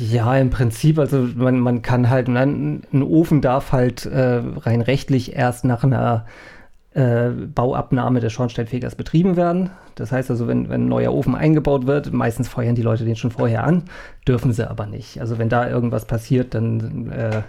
Ja, 0.00 0.36
im 0.36 0.50
Prinzip, 0.50 0.98
also 0.98 1.28
man, 1.34 1.58
man 1.60 1.82
kann 1.82 2.08
halt, 2.10 2.28
ein, 2.28 2.82
ein 2.92 3.02
Ofen 3.02 3.40
darf 3.40 3.72
halt 3.72 4.06
äh, 4.06 4.42
rein 4.56 4.80
rechtlich 4.80 5.36
erst 5.36 5.64
nach 5.64 5.84
einer 5.84 6.26
äh, 6.94 7.30
Bauabnahme 7.30 8.20
des 8.20 8.32
Schornsteinfegers 8.32 8.94
betrieben 8.94 9.36
werden. 9.36 9.70
Das 9.96 10.12
heißt 10.12 10.30
also, 10.30 10.46
wenn, 10.46 10.68
wenn 10.68 10.84
ein 10.84 10.88
neuer 10.88 11.12
Ofen 11.12 11.34
eingebaut 11.34 11.86
wird, 11.86 12.12
meistens 12.12 12.48
feuern 12.48 12.74
die 12.74 12.82
Leute 12.82 13.04
den 13.04 13.16
schon 13.16 13.30
vorher 13.30 13.64
an, 13.64 13.84
dürfen 14.26 14.52
sie 14.52 14.68
aber 14.68 14.86
nicht. 14.86 15.20
Also 15.20 15.38
wenn 15.38 15.48
da 15.48 15.68
irgendwas 15.68 16.04
passiert, 16.04 16.54
dann, 16.54 17.10
äh, 17.10 17.42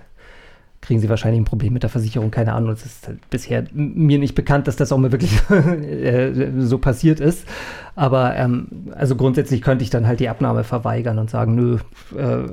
kriegen 0.85 0.99
sie 0.99 1.09
wahrscheinlich 1.09 1.41
ein 1.41 1.45
Problem 1.45 1.73
mit 1.73 1.83
der 1.83 1.89
Versicherung, 1.89 2.31
keine 2.31 2.53
Ahnung. 2.53 2.71
Es 2.71 2.85
ist 2.85 3.07
halt 3.07 3.29
bisher 3.29 3.65
mir 3.73 4.19
nicht 4.19 4.35
bekannt, 4.35 4.67
dass 4.67 4.75
das 4.75 4.91
auch 4.91 4.97
mal 4.97 5.11
wirklich 5.11 5.37
äh, 5.49 6.51
so 6.59 6.77
passiert 6.77 7.19
ist. 7.19 7.47
Aber 7.95 8.35
ähm, 8.35 8.91
also 8.95 9.15
grundsätzlich 9.15 9.61
könnte 9.61 9.83
ich 9.83 9.89
dann 9.89 10.07
halt 10.07 10.19
die 10.19 10.29
Abnahme 10.29 10.63
verweigern 10.63 11.17
und 11.17 11.29
sagen, 11.29 11.55
nö, 11.55 11.77
äh, 12.15 12.43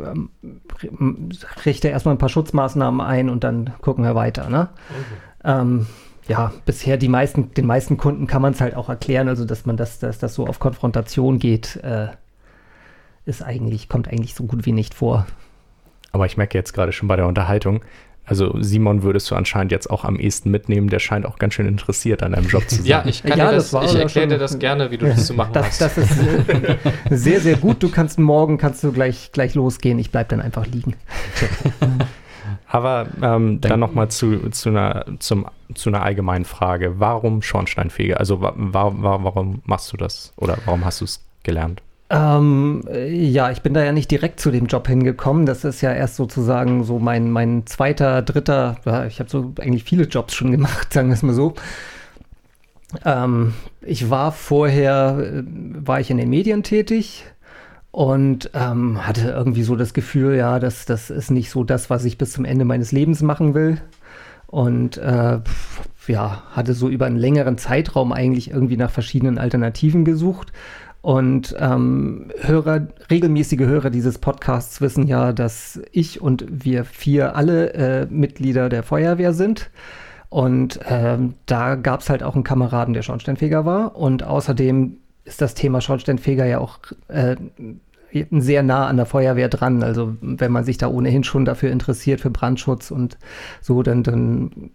richte 1.67 1.89
erstmal 1.89 2.15
ein 2.15 2.19
paar 2.19 2.29
Schutzmaßnahmen 2.29 3.01
ein 3.01 3.29
und 3.29 3.45
dann 3.45 3.71
gucken 3.81 4.05
wir 4.05 4.15
weiter. 4.15 4.49
Ne? 4.49 4.69
Okay. 4.89 5.61
Ähm, 5.61 5.87
ja, 6.29 6.53
bisher 6.65 6.97
die 6.97 7.09
meisten, 7.09 7.53
den 7.55 7.67
meisten 7.67 7.97
Kunden 7.97 8.27
kann 8.27 8.43
man 8.43 8.53
es 8.53 8.61
halt 8.61 8.77
auch 8.77 8.89
erklären, 8.89 9.29
also 9.29 9.45
dass 9.45 9.67
man 9.67 9.77
das, 9.77 9.99
dass 9.99 10.19
das 10.19 10.35
so 10.35 10.47
auf 10.47 10.59
Konfrontation 10.59 11.39
geht, 11.39 11.77
äh, 11.77 12.09
ist 13.25 13.43
eigentlich, 13.43 13.89
kommt 13.89 14.09
eigentlich 14.09 14.35
so 14.35 14.45
gut 14.45 14.65
wie 14.65 14.73
nicht 14.73 14.95
vor. 14.95 15.27
Aber 16.13 16.27
ich 16.27 16.37
merke 16.37 16.57
jetzt 16.57 16.73
gerade 16.73 16.93
schon 16.93 17.09
bei 17.09 17.17
der 17.17 17.27
Unterhaltung, 17.27 17.83
also 18.33 18.57
Simon 18.61 19.03
würdest 19.03 19.31
du 19.31 19.35
anscheinend 19.35 19.73
jetzt 19.73 19.91
auch 19.91 20.07
am 20.07 20.19
ehesten 20.19 20.51
mitnehmen, 20.51 20.89
der 20.89 21.01
scheint 21.01 21.27
auch 21.27 21.39
ganz 21.39 21.53
schön 21.53 21.67
interessiert 21.67 22.23
an 22.23 22.33
deinem 22.33 22.49
Job 22.49 22.67
zu 22.67 22.77
sein. 22.77 22.87
ja, 22.87 23.05
ich, 23.05 23.23
kann 23.23 23.39
ja, 23.39 23.51
dir 23.51 23.57
das, 23.57 23.73
das 23.73 23.93
ich 23.93 24.01
erkläre 24.01 24.27
dir 24.27 24.39
das 24.39 24.59
gerne, 24.59 24.91
wie 24.91 24.97
du 24.97 25.05
das 25.05 25.27
zu 25.27 25.35
machen 25.35 25.53
das, 25.53 25.67
hast. 25.67 25.81
Das 25.83 25.99
ist 25.99 26.19
äh, 26.19 26.77
sehr, 27.11 27.41
sehr 27.41 27.57
gut. 27.57 27.83
Du 27.83 27.91
kannst 27.91 28.19
morgen 28.19 28.57
kannst 28.57 28.83
du 28.85 28.91
gleich, 28.91 29.33
gleich 29.33 29.55
losgehen. 29.55 29.99
Ich 29.99 30.11
bleibe 30.11 30.31
dann 30.31 30.41
einfach 30.41 30.67
liegen. 30.67 30.95
Aber 32.69 33.07
ähm, 33.21 33.61
dann 33.61 33.81
nochmal 33.81 34.09
zu, 34.09 34.49
zu, 34.49 34.71
einer, 34.71 35.05
zum, 35.19 35.47
zu 35.75 35.91
einer 35.91 36.03
allgemeinen 36.03 36.47
Frage. 36.47 36.99
Warum 37.01 37.43
Schornsteinfeger? 37.43 38.19
Also 38.19 38.41
wa 38.41 38.55
wa 38.57 38.95
warum 38.97 39.61
machst 39.67 39.93
du 39.93 39.99
das 39.99 40.33
oder 40.39 40.57
warum 40.65 40.87
hast 40.87 41.03
du 41.03 41.05
es 41.05 41.23
gelernt? 41.43 41.83
Ähm, 42.13 42.83
ja, 43.09 43.51
ich 43.51 43.63
bin 43.63 43.73
da 43.73 43.83
ja 43.83 43.91
nicht 43.91 44.11
direkt 44.11 44.39
zu 44.39 44.51
dem 44.51 44.67
Job 44.67 44.87
hingekommen. 44.87 45.47
Das 45.47 45.65
ist 45.65 45.81
ja 45.81 45.95
erst 45.95 46.17
sozusagen 46.17 46.85
so 46.85 46.99
mein, 46.99 47.31
mein 47.31 47.67
zweiter, 47.67 48.21
dritter, 48.21 48.77
ja, 48.85 49.07
ich 49.07 49.19
habe 49.19 49.31
so 49.31 49.55
eigentlich 49.59 49.85
viele 49.85 50.05
Jobs 50.05 50.35
schon 50.35 50.53
gemacht, 50.53 50.93
sagen 50.93 51.09
wir 51.09 51.15
es 51.15 51.23
mal 51.23 51.33
so. 51.33 51.55
Ähm, 53.07 53.55
ich 53.81 54.11
war 54.11 54.31
vorher, 54.31 55.19
äh, 55.21 55.43
war 55.47 56.01
ich 56.01 56.11
in 56.11 56.19
den 56.19 56.29
Medien 56.29 56.63
tätig 56.63 57.25
und 57.93 58.51
ähm, 58.53 59.07
hatte 59.07 59.31
irgendwie 59.31 59.63
so 59.63 59.75
das 59.75 59.95
Gefühl, 59.95 60.37
ja, 60.37 60.59
das, 60.59 60.85
das 60.85 61.09
ist 61.09 61.31
nicht 61.31 61.49
so 61.49 61.65
das, 61.65 61.89
was 61.89 62.05
ich 62.05 62.19
bis 62.19 62.33
zum 62.33 62.45
Ende 62.45 62.67
meines 62.67 62.93
Lebens 62.93 63.23
machen 63.23 63.55
will. 63.55 63.81
Und 64.49 64.99
äh, 64.99 65.41
ja, 66.09 66.43
hatte 66.51 66.75
so 66.75 66.91
über 66.91 67.07
einen 67.07 67.17
längeren 67.17 67.57
Zeitraum 67.57 68.13
eigentlich 68.13 68.51
irgendwie 68.51 68.77
nach 68.77 68.91
verschiedenen 68.91 69.39
Alternativen 69.39 70.05
gesucht 70.05 70.53
und 71.03 71.57
ähm, 71.59 72.31
Hörer, 72.41 72.87
regelmäßige 73.11 73.61
Hörer 73.61 73.91
dieses 73.91 74.19
Podcasts 74.19 74.81
wissen 74.81 75.09
ja, 75.09 75.33
dass 75.33 75.81
ich 75.91 76.23
und 76.23 76.47
wir 76.49 76.85
vier 76.85 77.35
alle 77.35 77.73
äh, 77.75 78.07
Mitglieder 78.09 78.69
der 78.69 78.85
Feuerwehr 78.85 79.33
sind. 79.33 79.71
Und 80.29 80.79
ähm, 80.89 81.35
da 81.45 81.75
gab 81.75 82.01
es 82.01 82.09
halt 82.09 82.23
auch 82.23 82.37
einen 82.37 82.45
Kameraden, 82.45 82.95
der 82.95 83.03
Schornsteinfeger 83.03 83.67
war. 83.67 83.97
Und 83.97 84.23
außerdem 84.23 84.99
ist 85.25 85.43
das 85.43 85.55
Thema 85.55 85.81
Schornsteinfeger 85.81 86.47
ja 86.47 86.59
auch 86.59 86.79
äh, 87.09 87.35
sehr 88.31 88.63
nah 88.63 88.87
an 88.87 88.97
der 88.97 89.07
Feuerwehr 89.07 89.49
dran. 89.49 89.83
Also 89.83 90.17
wenn 90.21 90.53
man 90.53 90.63
sich 90.63 90.79
da 90.79 90.87
ohnehin 90.87 91.25
schon 91.25 91.45
dafür 91.45 91.73
interessiert, 91.73 92.21
für 92.21 92.31
Brandschutz 92.31 92.93
und 92.93 93.19
so, 93.61 93.83
dann, 93.83 94.05
dann 94.05 94.71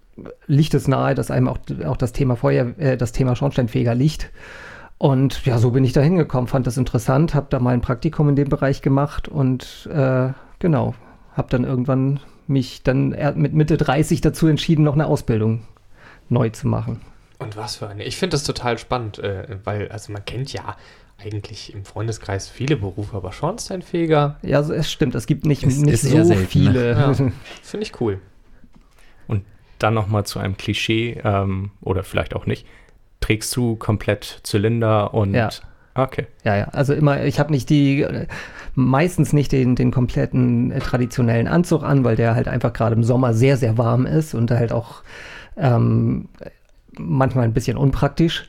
liegt 0.46 0.74
es 0.74 0.90
nahe, 0.90 1.16
dass 1.16 1.32
einem 1.32 1.48
auch, 1.48 1.60
auch 1.86 1.98
das 1.98 2.12
Thema 2.12 2.36
Feuer, 2.36 2.78
äh, 2.78 2.98
das 2.98 3.14
Thema 3.14 3.36
Schornsteinfeger 3.38 3.96
liegt. 3.96 4.30
Und 4.98 5.46
ja, 5.46 5.60
so 5.60 5.72
bin 5.72 5.84
ich 5.84 5.94
da 5.94 6.02
hingekommen, 6.02 6.48
fand 6.48 6.66
das 6.66 6.78
interessant, 6.78 7.36
habe 7.36 7.48
da 7.50 7.60
mal 7.60 7.74
ein 7.74 7.82
Praktikum 7.82 8.30
in 8.30 8.36
dem 8.36 8.50
Bereich 8.50 8.82
gemacht 8.82 9.28
und 9.28 9.88
äh, 9.92 10.30
genau, 10.60 10.96
habe 11.34 11.50
dann 11.50 11.64
irgendwann 11.64 12.20
mich 12.48 12.82
dann 12.82 13.10
mit 13.36 13.54
Mitte 13.54 13.78
30 13.78 14.22
dazu 14.22 14.48
entschieden, 14.48 14.84
noch 14.84 14.94
eine 14.94 15.06
Ausbildung 15.06 15.66
neu 16.30 16.50
zu 16.50 16.68
machen. 16.68 17.02
Und 17.40 17.56
was 17.56 17.76
für 17.76 17.88
eine? 17.88 18.04
Ich 18.04 18.18
finde 18.18 18.32
das 18.32 18.44
total 18.44 18.80
spannend, 18.80 19.20
äh, 19.20 19.60
weil 19.64 19.90
also 19.90 20.12
man 20.12 20.26
kennt 20.26 20.52
ja 20.54 20.76
eigentlich 21.20 21.74
im 21.74 21.86
Freundeskreis 21.86 22.48
viele 22.48 22.78
Berufe, 22.78 23.16
aber 23.16 23.32
Schornsteinfeger. 23.32 24.38
Ja, 24.42 24.58
also 24.58 24.74
es 24.74 24.92
stimmt, 24.92 25.16
es 25.16 25.28
gibt 25.28 25.46
nicht, 25.46 25.64
ist, 25.64 25.80
nicht 25.80 25.94
ist 25.94 26.04
so 26.04 26.24
selten, 26.24 26.42
ne? 26.42 26.48
viele. 26.48 26.92
Ja, 26.92 27.14
finde 27.62 27.86
ich 27.86 28.02
cool. 28.02 28.20
Und 29.28 29.44
dann 29.78 29.94
nochmal 29.94 30.26
zu 30.26 30.40
einem 30.40 30.58
Klischee 30.58 31.22
ähm, 31.24 31.72
oder 31.82 32.04
vielleicht 32.04 32.36
auch 32.36 32.48
nicht 32.48 32.66
trägst 33.20 33.56
du 33.56 33.76
komplett 33.76 34.40
Zylinder 34.44 35.14
und. 35.14 35.34
Ja. 35.34 35.50
Okay. 35.96 36.28
Ja, 36.44 36.56
ja. 36.56 36.66
Also 36.70 36.94
immer, 36.94 37.24
ich 37.24 37.40
habe 37.40 37.52
nicht 37.52 37.70
die, 37.72 38.06
meistens 38.76 39.34
nicht 39.34 39.52
den, 39.52 39.76
den 39.76 39.90
kompletten 39.90 40.72
äh, 40.72 40.80
traditionellen 40.80 41.48
Anzug 41.48 41.84
an, 41.84 42.04
weil 42.04 42.16
der 42.16 42.36
halt 42.36 42.48
einfach 42.48 42.72
gerade 42.72 42.96
im 42.96 43.04
Sommer 43.04 43.34
sehr, 43.34 43.58
sehr 43.58 43.80
warm 43.80 44.06
ist 44.06 44.36
und 44.36 44.52
halt 44.52 44.72
auch 44.72 45.02
ähm, 45.58 46.30
manchmal 47.00 47.46
ein 47.46 47.54
bisschen 47.54 47.78
unpraktisch. 47.78 48.48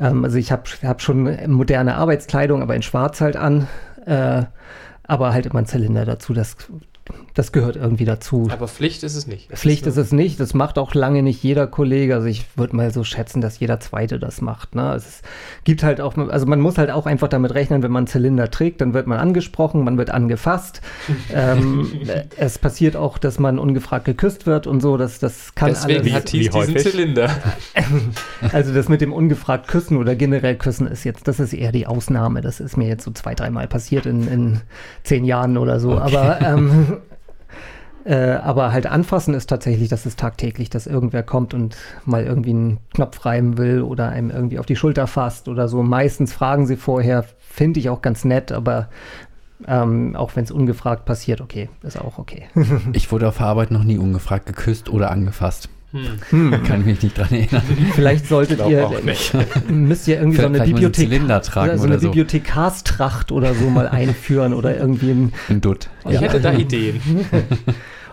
Ähm, 0.00 0.24
also 0.24 0.36
ich 0.38 0.50
habe 0.50 0.64
hab 0.82 1.00
schon 1.00 1.38
moderne 1.46 1.94
Arbeitskleidung, 1.94 2.62
aber 2.62 2.74
in 2.74 2.82
Schwarz 2.82 3.20
halt 3.20 3.36
an. 3.36 3.68
Äh, 4.04 4.42
aber 5.04 5.32
halt 5.32 5.46
immer 5.46 5.60
ein 5.60 5.66
Zylinder 5.66 6.04
dazu. 6.04 6.34
Das 6.34 6.56
das 7.34 7.52
gehört 7.52 7.76
irgendwie 7.76 8.04
dazu. 8.04 8.48
Aber 8.50 8.66
Pflicht 8.66 9.02
ist 9.04 9.14
es 9.14 9.26
nicht. 9.26 9.48
Pflicht 9.52 9.86
ist, 9.86 9.96
ist, 9.96 10.06
es 10.06 10.12
nicht. 10.12 10.40
Das 10.40 10.54
macht 10.54 10.76
auch 10.76 10.94
lange 10.94 11.22
nicht 11.22 11.42
jeder 11.42 11.66
Kollege. 11.66 12.16
Also 12.16 12.26
ich 12.26 12.44
würde 12.56 12.74
mal 12.74 12.92
so 12.92 13.04
schätzen, 13.04 13.40
dass 13.40 13.60
jeder 13.60 13.78
Zweite 13.80 14.18
das 14.18 14.40
macht. 14.40 14.74
Ne? 14.74 14.92
Es 14.94 15.22
gibt 15.64 15.82
halt 15.82 16.00
auch, 16.00 16.16
also 16.16 16.46
man 16.46 16.60
muss 16.60 16.78
halt 16.78 16.90
auch 16.90 17.06
einfach 17.06 17.28
damit 17.28 17.54
rechnen, 17.54 17.82
wenn 17.82 17.92
man 17.92 18.00
einen 18.00 18.06
Zylinder 18.08 18.50
trägt, 18.50 18.80
dann 18.80 18.92
wird 18.92 19.06
man 19.06 19.18
angesprochen, 19.18 19.84
man 19.84 19.96
wird 19.98 20.10
angefasst. 20.10 20.80
ähm, 21.32 21.88
es 22.36 22.58
passiert 22.58 22.96
auch, 22.96 23.18
dass 23.18 23.38
man 23.38 23.58
ungefragt 23.58 24.04
geküsst 24.04 24.46
wird 24.46 24.66
und 24.66 24.80
so. 24.80 24.96
Das, 24.96 25.18
das 25.18 25.54
kann 25.54 25.70
Deswegen 25.70 26.00
alles. 26.00 26.14
hat 26.14 26.26
Thies 26.26 26.50
diesen 26.50 26.76
Zylinder. 26.76 27.30
also 28.52 28.74
das 28.74 28.88
mit 28.88 29.00
dem 29.00 29.12
ungefragt 29.12 29.68
Küssen 29.68 29.96
oder 29.96 30.16
generell 30.16 30.56
Küssen 30.56 30.86
ist 30.86 31.04
jetzt, 31.04 31.28
das 31.28 31.40
ist 31.40 31.52
eher 31.52 31.72
die 31.72 31.86
Ausnahme. 31.86 32.40
Das 32.40 32.60
ist 32.60 32.76
mir 32.76 32.88
jetzt 32.88 33.04
so 33.04 33.12
zwei, 33.12 33.34
dreimal 33.34 33.68
passiert 33.68 34.06
in, 34.06 34.26
in 34.28 34.60
zehn 35.04 35.24
Jahren 35.24 35.56
oder 35.56 35.78
so. 35.78 35.92
Okay. 35.92 36.16
Aber 36.16 36.40
ähm, 36.40 36.97
äh, 38.08 38.38
aber 38.42 38.72
halt 38.72 38.86
anfassen 38.86 39.34
ist 39.34 39.50
tatsächlich, 39.50 39.90
dass 39.90 40.06
es 40.06 40.16
tagtäglich, 40.16 40.70
dass 40.70 40.86
irgendwer 40.86 41.22
kommt 41.22 41.52
und 41.52 41.76
mal 42.06 42.24
irgendwie 42.24 42.50
einen 42.50 42.78
Knopf 42.94 43.26
reiben 43.26 43.58
will 43.58 43.82
oder 43.82 44.08
einem 44.08 44.30
irgendwie 44.30 44.58
auf 44.58 44.64
die 44.64 44.76
Schulter 44.76 45.06
fasst 45.06 45.46
oder 45.46 45.68
so. 45.68 45.82
Meistens 45.82 46.32
fragen 46.32 46.66
sie 46.66 46.76
vorher, 46.76 47.26
finde 47.38 47.80
ich 47.80 47.90
auch 47.90 48.00
ganz 48.00 48.24
nett, 48.24 48.50
aber 48.50 48.88
ähm, 49.66 50.16
auch 50.16 50.36
wenn 50.36 50.44
es 50.44 50.50
ungefragt 50.50 51.04
passiert, 51.04 51.42
okay, 51.42 51.68
ist 51.82 52.00
auch 52.00 52.16
okay. 52.16 52.44
ich 52.94 53.12
wurde 53.12 53.28
auf 53.28 53.36
der 53.36 53.46
Arbeit 53.46 53.70
noch 53.70 53.84
nie 53.84 53.98
ungefragt 53.98 54.46
geküsst 54.46 54.88
oder 54.88 55.10
angefasst. 55.10 55.68
Hm. 55.90 56.62
Kann 56.64 56.80
ich 56.80 56.86
mich 56.86 57.02
nicht 57.02 57.18
dran 57.18 57.30
erinnern. 57.30 57.62
Vielleicht 57.94 58.26
solltet 58.26 58.66
ihr, 58.66 58.90
müsst 59.68 60.08
ihr 60.08 60.18
irgendwie 60.18 60.40
so 60.40 60.46
eine 60.46 60.60
Bibliothek, 60.60 61.26
tragen 61.42 61.78
so 61.78 61.84
eine 61.84 61.98
so. 61.98 62.08
Bibliothekarstracht 62.08 63.32
oder 63.32 63.54
so 63.54 63.68
mal 63.68 63.88
einführen 63.88 64.54
oder 64.54 64.76
irgendwie 64.78 65.10
ein, 65.10 65.32
ein 65.48 65.60
Dutt. 65.60 65.88
Ich 66.06 66.12
ja. 66.12 66.20
hätte 66.20 66.40
da 66.40 66.52
Ideen. 66.52 67.00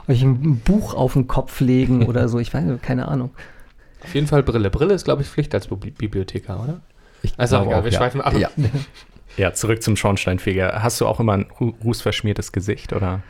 euch 0.09 0.21
ein 0.21 0.59
Buch 0.59 0.93
auf 0.93 1.13
den 1.13 1.27
Kopf 1.27 1.59
legen 1.59 2.05
oder 2.07 2.27
so. 2.27 2.39
Ich 2.39 2.53
weiß 2.53 2.63
keine 2.81 3.07
Ahnung. 3.07 3.31
Auf 4.03 4.13
jeden 4.13 4.27
Fall 4.27 4.43
Brille. 4.43 4.69
Brille 4.69 4.93
ist, 4.93 5.05
glaube 5.05 5.23
ich, 5.23 5.27
Pflicht 5.27 5.53
als 5.53 5.67
Bibliothekar, 5.67 6.63
oder? 6.63 6.81
Ich 7.23 7.33
also 7.37 7.61
egal, 7.61 7.83
wir 7.83 7.91
ja. 7.91 7.97
schweifen 7.97 8.21
ab. 8.21 8.37
Ja. 8.37 8.49
ja, 9.37 9.53
zurück 9.53 9.81
zum 9.81 9.95
Schornsteinfeger. 9.95 10.83
Hast 10.83 11.01
du 11.01 11.07
auch 11.07 11.19
immer 11.19 11.33
ein 11.33 11.47
rußverschmiertes 11.83 12.51
Gesicht 12.51 12.93
oder? 12.93 13.21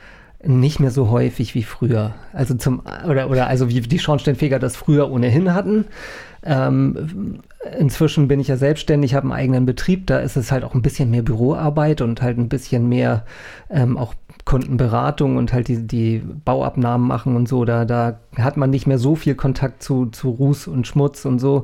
Nicht 0.43 0.79
mehr 0.79 0.91
so 0.91 1.09
häufig 1.09 1.55
wie 1.55 1.63
früher. 1.63 2.13
Also 2.33 2.55
zum 2.55 2.83
oder 3.07 3.29
oder 3.29 3.47
also 3.47 3.69
wie 3.69 3.79
die 3.79 3.99
Schornsteinfeger 3.99 4.59
das 4.59 4.75
früher 4.75 5.09
ohnehin 5.09 5.53
hatten. 5.53 5.85
Ähm, 6.43 7.39
inzwischen 7.79 8.27
bin 8.27 8.39
ich 8.39 8.49
ja 8.49 8.57
selbstständig, 8.57 9.15
habe 9.15 9.23
einen 9.23 9.33
eigenen 9.33 9.65
Betrieb. 9.65 10.05
Da 10.07 10.19
ist 10.19 10.35
es 10.35 10.51
halt 10.51 10.63
auch 10.63 10.75
ein 10.75 10.83
bisschen 10.83 11.09
mehr 11.09 11.23
Büroarbeit 11.23 12.01
und 12.01 12.21
halt 12.21 12.37
ein 12.37 12.49
bisschen 12.49 12.87
mehr 12.87 13.25
ähm, 13.71 13.97
auch 13.97 14.13
Kundenberatung 14.45 15.37
und 15.37 15.53
halt 15.53 15.67
die, 15.67 15.87
die 15.87 16.19
Bauabnahmen 16.19 17.07
machen 17.07 17.35
und 17.35 17.47
so, 17.47 17.65
da, 17.65 17.83
da 17.83 18.19
hat 18.37 18.57
man 18.57 18.69
nicht 18.69 18.85
mehr 18.85 18.99
so 18.99 19.15
viel 19.15 19.33
Kontakt 19.33 19.81
zu, 19.81 20.05
zu 20.05 20.29
Ruß 20.29 20.67
und 20.67 20.85
Schmutz 20.85 21.25
und 21.25 21.39
so. 21.39 21.63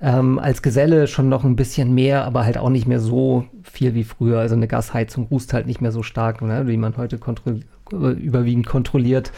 Ähm, 0.00 0.38
als 0.38 0.62
Geselle 0.62 1.06
schon 1.08 1.28
noch 1.28 1.44
ein 1.44 1.56
bisschen 1.56 1.94
mehr, 1.94 2.24
aber 2.24 2.44
halt 2.44 2.56
auch 2.56 2.70
nicht 2.70 2.86
mehr 2.88 3.00
so 3.00 3.44
viel 3.62 3.94
wie 3.94 4.04
früher. 4.04 4.40
Also 4.40 4.54
eine 4.54 4.66
Gasheizung 4.66 5.26
rußt 5.30 5.52
halt 5.52 5.66
nicht 5.66 5.82
mehr 5.82 5.92
so 5.92 6.02
stark, 6.02 6.40
ne, 6.40 6.66
wie 6.66 6.78
man 6.78 6.96
heute 6.96 7.18
kontro 7.18 7.60
überwiegend 7.90 8.66
kontrolliert. 8.66 9.32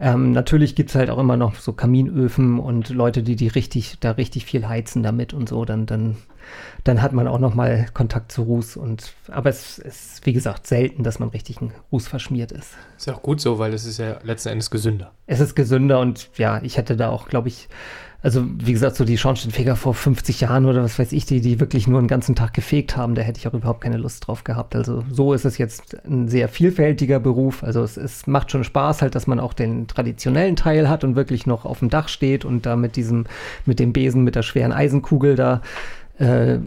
Ähm, 0.00 0.32
natürlich 0.32 0.74
gibt 0.74 0.88
es 0.88 0.96
halt 0.96 1.10
auch 1.10 1.18
immer 1.18 1.36
noch 1.36 1.56
so 1.56 1.74
Kaminöfen 1.74 2.58
und 2.58 2.88
Leute, 2.88 3.22
die 3.22 3.36
die 3.36 3.48
richtig, 3.48 3.98
da 4.00 4.12
richtig 4.12 4.46
viel 4.46 4.66
heizen 4.66 5.02
damit 5.02 5.34
und 5.34 5.50
so, 5.50 5.66
dann, 5.66 5.84
dann 5.84 6.16
dann 6.84 7.02
hat 7.02 7.12
man 7.12 7.28
auch 7.28 7.38
noch 7.38 7.54
mal 7.54 7.86
Kontakt 7.94 8.32
zu 8.32 8.42
Ruß. 8.42 8.76
Und, 8.76 9.12
aber 9.28 9.50
es 9.50 9.78
ist, 9.78 10.24
wie 10.26 10.32
gesagt, 10.32 10.66
selten, 10.66 11.02
dass 11.02 11.18
man 11.18 11.28
richtig 11.30 11.60
ein 11.60 11.72
Ruß 11.92 12.08
verschmiert 12.08 12.52
ist. 12.52 12.74
Ist 12.96 13.06
ja 13.06 13.14
auch 13.14 13.22
gut 13.22 13.40
so, 13.40 13.58
weil 13.58 13.74
es 13.74 13.84
ist 13.84 13.98
ja 13.98 14.18
letzten 14.22 14.50
Endes 14.50 14.70
gesünder. 14.70 15.12
Es 15.26 15.40
ist 15.40 15.54
gesünder 15.54 16.00
und 16.00 16.30
ja, 16.36 16.60
ich 16.62 16.76
hätte 16.76 16.96
da 16.96 17.10
auch, 17.10 17.28
glaube 17.28 17.48
ich, 17.48 17.68
also 18.20 18.44
wie 18.52 18.72
gesagt, 18.72 18.96
so 18.96 19.04
die 19.04 19.16
Schornsteinfeger 19.16 19.76
vor 19.76 19.94
50 19.94 20.40
Jahren 20.40 20.66
oder 20.66 20.82
was 20.82 20.98
weiß 20.98 21.12
ich, 21.12 21.24
die, 21.24 21.40
die 21.40 21.60
wirklich 21.60 21.86
nur 21.86 22.00
einen 22.00 22.08
ganzen 22.08 22.34
Tag 22.34 22.52
gefegt 22.52 22.96
haben, 22.96 23.14
da 23.14 23.22
hätte 23.22 23.38
ich 23.38 23.46
auch 23.46 23.54
überhaupt 23.54 23.80
keine 23.80 23.96
Lust 23.96 24.26
drauf 24.26 24.42
gehabt. 24.42 24.74
Also 24.74 25.04
so 25.10 25.32
ist 25.32 25.44
es 25.44 25.56
jetzt 25.56 26.04
ein 26.04 26.26
sehr 26.26 26.48
vielfältiger 26.48 27.20
Beruf. 27.20 27.62
Also 27.62 27.82
es, 27.82 27.96
es 27.96 28.26
macht 28.26 28.50
schon 28.50 28.64
Spaß 28.64 29.02
halt, 29.02 29.14
dass 29.14 29.28
man 29.28 29.38
auch 29.38 29.52
den 29.52 29.86
traditionellen 29.86 30.56
Teil 30.56 30.88
hat 30.88 31.04
und 31.04 31.14
wirklich 31.14 31.46
noch 31.46 31.64
auf 31.64 31.78
dem 31.78 31.90
Dach 31.90 32.08
steht 32.08 32.44
und 32.44 32.66
da 32.66 32.74
mit 32.74 32.96
diesem, 32.96 33.26
mit 33.66 33.78
dem 33.78 33.92
Besen, 33.92 34.24
mit 34.24 34.34
der 34.34 34.42
schweren 34.42 34.72
Eisenkugel 34.72 35.36
da 35.36 35.62
äh, 36.18 36.58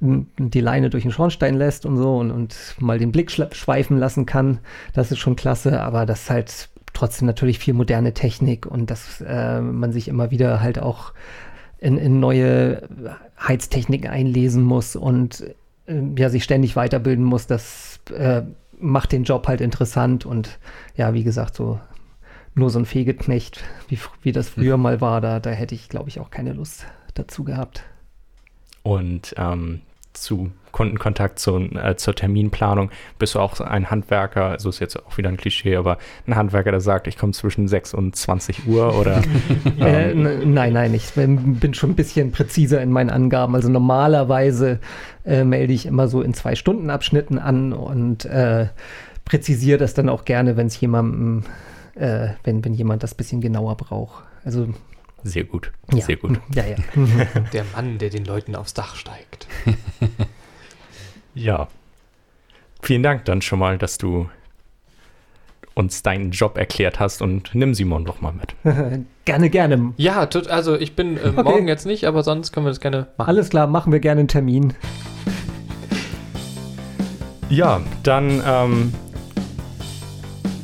die 0.00 0.60
Leine 0.60 0.90
durch 0.90 1.02
den 1.02 1.12
Schornstein 1.12 1.54
lässt 1.54 1.84
und 1.84 1.96
so 1.96 2.16
und, 2.18 2.30
und 2.30 2.76
mal 2.78 2.98
den 2.98 3.10
Blick 3.10 3.30
schweifen 3.30 3.98
lassen 3.98 4.26
kann. 4.26 4.58
Das 4.92 5.10
ist 5.10 5.18
schon 5.18 5.36
klasse, 5.36 5.80
aber 5.80 6.06
das 6.06 6.22
ist 6.22 6.30
halt 6.30 6.68
trotzdem 6.92 7.26
natürlich 7.26 7.58
viel 7.58 7.74
moderne 7.74 8.14
Technik 8.14 8.66
und 8.66 8.90
dass 8.90 9.20
äh, 9.20 9.60
man 9.60 9.92
sich 9.92 10.08
immer 10.08 10.30
wieder 10.30 10.60
halt 10.60 10.78
auch 10.78 11.12
in, 11.78 11.98
in 11.98 12.20
neue 12.20 12.88
Heiztechniken 13.40 14.10
einlesen 14.10 14.62
muss 14.62 14.96
und 14.96 15.44
äh, 15.86 16.02
ja, 16.16 16.28
sich 16.28 16.44
ständig 16.44 16.76
weiterbilden 16.76 17.24
muss, 17.24 17.46
das 17.46 18.00
äh, 18.16 18.42
macht 18.80 19.12
den 19.12 19.24
Job 19.24 19.48
halt 19.48 19.60
interessant 19.60 20.26
und 20.26 20.58
ja, 20.96 21.14
wie 21.14 21.24
gesagt, 21.24 21.56
so 21.56 21.80
nur 22.54 22.70
so 22.70 22.78
ein 22.78 22.86
Fegeknecht, 22.86 23.62
wie, 23.88 23.98
wie 24.22 24.32
das 24.32 24.48
früher 24.48 24.76
mal 24.76 25.00
war, 25.00 25.20
da, 25.20 25.40
da 25.40 25.50
hätte 25.50 25.74
ich, 25.74 25.88
glaube 25.88 26.08
ich, 26.08 26.18
auch 26.18 26.30
keine 26.30 26.52
Lust 26.52 26.86
dazu 27.14 27.44
gehabt. 27.44 27.84
Und 28.82 29.34
ähm, 29.36 29.80
zu 30.12 30.50
Kundenkontakt 30.72 31.38
zu, 31.38 31.56
äh, 31.56 31.96
zur 31.96 32.14
Terminplanung 32.14 32.90
bist 33.18 33.34
du 33.34 33.40
auch 33.40 33.60
ein 33.60 33.90
Handwerker, 33.90 34.46
also 34.46 34.68
ist 34.68 34.80
jetzt 34.80 34.96
auch 34.96 35.16
wieder 35.16 35.28
ein 35.28 35.36
Klischee, 35.36 35.76
aber 35.76 35.98
ein 36.26 36.36
Handwerker, 36.36 36.70
der 36.70 36.80
sagt, 36.80 37.06
ich 37.06 37.16
komme 37.16 37.32
zwischen 37.32 37.68
6 37.68 37.94
und 37.94 38.14
20 38.16 38.66
Uhr 38.66 38.94
oder? 38.98 39.22
äh, 39.80 40.14
nein, 40.14 40.72
nein, 40.72 40.94
ich 40.94 41.12
bin 41.12 41.74
schon 41.74 41.90
ein 41.90 41.96
bisschen 41.96 42.32
präziser 42.32 42.82
in 42.82 42.90
meinen 42.90 43.10
Angaben. 43.10 43.54
Also 43.54 43.68
normalerweise 43.68 44.78
äh, 45.24 45.44
melde 45.44 45.72
ich 45.72 45.86
immer 45.86 46.08
so 46.08 46.22
in 46.22 46.34
zwei 46.34 46.54
Stunden 46.54 46.90
Abschnitten 46.90 47.38
an 47.38 47.72
und 47.72 48.24
äh, 48.26 48.66
präzisiere 49.24 49.78
das 49.78 49.94
dann 49.94 50.08
auch 50.08 50.24
gerne, 50.24 50.56
wenn 50.56 50.66
es 50.66 50.80
jemandem, 50.80 51.44
äh, 51.94 52.28
wenn, 52.44 52.64
wenn 52.64 52.74
jemand 52.74 53.02
das 53.02 53.14
bisschen 53.14 53.40
genauer 53.40 53.76
braucht. 53.76 54.24
Also 54.44 54.68
sehr 55.24 55.44
gut, 55.44 55.72
ja. 55.92 56.00
sehr 56.00 56.16
gut. 56.16 56.40
Ja, 56.54 56.64
ja. 56.64 56.76
Der 57.52 57.64
Mann, 57.74 57.98
der 57.98 58.10
den 58.10 58.24
Leuten 58.24 58.54
aufs 58.54 58.74
Dach 58.74 58.94
steigt. 58.96 59.46
ja. 61.34 61.68
Vielen 62.82 63.02
Dank 63.02 63.24
dann 63.24 63.42
schon 63.42 63.58
mal, 63.58 63.78
dass 63.78 63.98
du 63.98 64.28
uns 65.74 66.02
deinen 66.02 66.32
Job 66.32 66.58
erklärt 66.58 66.98
hast 66.98 67.22
und 67.22 67.54
nimm 67.54 67.72
Simon 67.72 68.04
doch 68.04 68.20
mal 68.20 68.32
mit. 68.32 68.54
gerne, 69.24 69.48
gerne. 69.48 69.94
Ja, 69.96 70.26
tut, 70.26 70.48
also 70.48 70.74
ich 70.76 70.96
bin 70.96 71.16
äh, 71.16 71.20
okay. 71.28 71.42
morgen 71.42 71.68
jetzt 71.68 71.86
nicht, 71.86 72.04
aber 72.04 72.22
sonst 72.24 72.52
können 72.52 72.66
wir 72.66 72.70
das 72.70 72.80
gerne 72.80 73.06
machen. 73.16 73.28
Alles 73.28 73.50
klar, 73.50 73.68
machen 73.68 73.92
wir 73.92 74.00
gerne 74.00 74.20
einen 74.20 74.28
Termin. 74.28 74.74
Ja, 77.48 77.80
dann 78.02 78.42
ähm, 78.44 78.92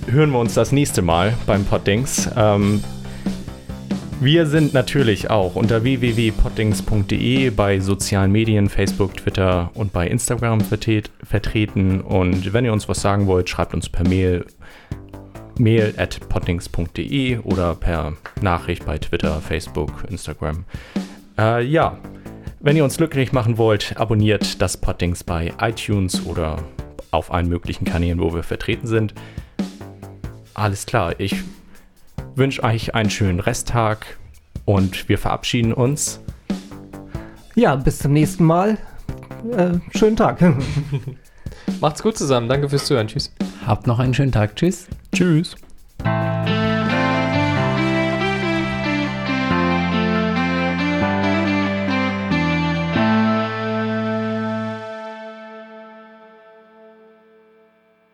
hören 0.06 0.30
wir 0.30 0.38
uns 0.38 0.54
das 0.54 0.73
nächste 0.73 1.00
Mal 1.00 1.34
beim 1.46 1.64
Poddings. 1.64 2.28
Ähm, 2.37 2.82
wir 4.21 4.47
sind 4.47 4.75
natürlich 4.75 5.30
auch 5.30 5.54
unter 5.54 5.83
www.poddings.de 5.83 7.50
bei 7.50 7.80
sozialen 7.80 8.33
Medien, 8.33 8.68
Facebook, 8.68 9.16
Twitter 9.16 9.71
und 9.75 9.92
bei 9.92 10.06
Instagram 10.09 10.61
vertret 10.61 11.11
vertreten. 11.23 12.00
Und 12.00 12.52
wenn 12.52 12.64
ihr 12.64 12.73
uns 12.73 12.88
was 12.88 13.00
sagen 13.00 13.26
wollt, 13.26 13.49
schreibt 13.49 13.75
uns 13.75 13.88
per 13.88 14.06
Mail 14.09 14.44
mail 15.59 15.94
at 15.97 16.21
poddings.de 16.28 17.38
oder 17.38 17.75
per 17.75 18.14
Nachricht 18.40 18.85
bei 18.87 18.99
Twitter, 18.99 19.40
Facebook, 19.40 20.04
Instagram. 20.09 20.64
Äh, 21.38 21.64
ja, 21.64 21.99
wenn 22.61 22.76
ihr 22.76 22.85
uns 22.85 22.97
glücklich 22.97 23.33
machen 23.33 23.59
wollt, 23.59 23.97
abonniert 23.97 24.60
das 24.62 24.76
Poddings 24.76 25.23
bei 25.23 25.52
iTunes 25.60 26.25
oder 26.26 26.65
auf 27.10 27.32
allen 27.32 27.49
möglichen 27.49 27.84
Kanälen, 27.84 28.21
wo 28.21 28.34
wir 28.34 28.43
vertreten 28.43 28.86
sind. 28.86 29.15
Alles 30.54 30.86
klar, 30.86 31.15
ich 31.19 31.36
wünsche 32.36 32.62
euch 32.62 32.94
einen 32.94 33.10
schönen 33.10 33.40
Resttag 33.40 34.18
und 34.64 35.08
wir 35.08 35.18
verabschieden 35.18 35.73
uns. 35.73 36.20
Ja, 37.54 37.76
bis 37.76 37.99
zum 37.99 38.12
nächsten 38.12 38.44
Mal. 38.44 38.78
Äh, 39.56 39.78
schönen 39.97 40.16
Tag. 40.16 40.40
Macht's 41.80 42.02
gut 42.02 42.16
zusammen. 42.16 42.49
Danke 42.49 42.68
fürs 42.68 42.86
Zuhören. 42.86 43.08
Tschüss. 43.08 43.32
Habt 43.66 43.86
noch 43.86 43.99
einen 43.99 44.14
schönen 44.14 44.32
Tag. 44.32 44.56
Tschüss. 44.56 44.88
Tschüss. 45.12 45.56